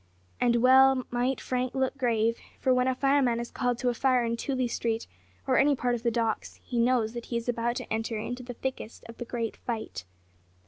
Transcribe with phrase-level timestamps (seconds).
[0.39, 4.23] And well might Frank look grave, for when a fireman is called to a fire
[4.25, 5.05] in Tooley Street,
[5.45, 8.41] or any part of the docks, he knows that he is about to enter into
[8.41, 10.05] the thickest of the Great Fight.